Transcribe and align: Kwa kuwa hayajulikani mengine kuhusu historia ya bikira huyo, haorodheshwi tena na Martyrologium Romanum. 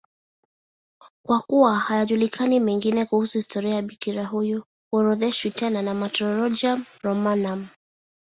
Kwa 1.25 1.39
kuwa 1.39 1.79
hayajulikani 1.79 2.59
mengine 2.59 3.05
kuhusu 3.05 3.37
historia 3.37 3.75
ya 3.75 3.81
bikira 3.81 4.25
huyo, 4.25 4.65
haorodheshwi 4.91 5.51
tena 5.51 5.81
na 5.81 5.93
Martyrologium 5.93 6.85
Romanum. 7.03 7.67